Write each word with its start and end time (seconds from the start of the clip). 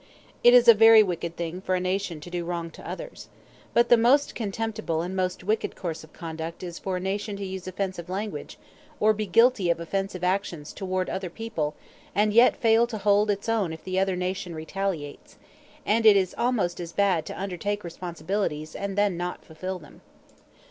It 0.43 0.55
is 0.55 0.67
a 0.67 0.73
very 0.73 1.03
wicked 1.03 1.35
thing 1.37 1.61
for 1.61 1.75
a 1.75 1.79
nation 1.79 2.19
to 2.21 2.31
do 2.31 2.43
wrong 2.43 2.71
to 2.71 2.89
others. 2.89 3.29
But 3.71 3.89
the 3.89 3.97
most 3.97 4.33
contemptible 4.33 5.03
and 5.03 5.15
most 5.15 5.43
wicked 5.43 5.75
course 5.75 6.03
of 6.03 6.11
conduct 6.11 6.63
is 6.63 6.79
for 6.79 6.97
a 6.97 6.99
nation 6.99 7.37
to 7.37 7.45
use 7.45 7.67
offensive 7.67 8.09
language 8.09 8.57
or 8.99 9.13
be 9.13 9.27
guilty 9.27 9.69
of 9.69 9.79
offensive 9.79 10.23
actions 10.23 10.73
toward 10.73 11.07
other 11.07 11.29
people 11.29 11.75
and 12.15 12.33
yet 12.33 12.57
fail 12.57 12.87
to 12.87 12.97
hold 12.97 13.29
its 13.29 13.47
own 13.47 13.71
if 13.71 13.83
the 13.83 13.99
other 13.99 14.15
nation 14.15 14.55
retaliates; 14.55 15.37
and 15.85 16.03
it 16.03 16.17
is 16.17 16.33
almost 16.35 16.79
as 16.79 16.93
bad 16.93 17.23
to 17.27 17.39
undertake 17.39 17.83
responsibilities 17.83 18.75
and 18.75 18.97
then 18.97 19.17
not 19.17 19.45
fulfil 19.45 19.77
them. 19.77 20.01